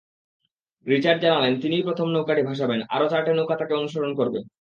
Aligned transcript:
Richard 0.85 1.19
জানালেন, 1.21 1.53
তিনিই 1.61 1.83
প্রথম 1.83 2.07
নৌকাটি 2.07 2.41
ভাসাবেন, 2.41 2.79
আরও 2.89 3.05
চারটে 3.09 3.31
নৌকা 3.33 3.55
তাঁকে 3.55 3.73
অনুসরণ 3.73 4.11
করবে। 4.15 4.39